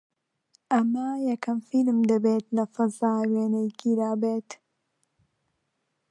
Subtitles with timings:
[0.71, 4.49] ئەمە یەکەم فیلم دەبێت لە فەزا وێنەی گیرابێت